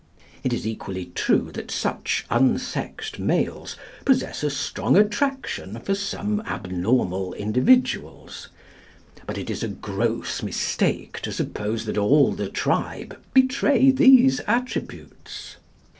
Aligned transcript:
It 0.43 0.51
is 0.51 0.65
equally 0.65 1.11
true 1.13 1.51
that 1.51 1.69
such 1.69 2.25
unsexed 2.31 3.19
males 3.19 3.77
possess 4.03 4.41
a 4.41 4.49
strong 4.49 4.97
attraction 4.97 5.77
for 5.81 5.93
some 5.93 6.41
abnormal 6.47 7.35
individuals. 7.35 8.47
But 9.27 9.37
it 9.37 9.51
is 9.51 9.61
a 9.61 9.67
gross 9.67 10.41
mistake 10.41 11.19
to 11.19 11.31
suppose 11.31 11.85
that 11.85 11.99
all 11.99 12.31
the 12.31 12.49
tribe 12.49 13.15
betray 13.35 13.91
these 13.91 14.39
attributes. 14.47 15.57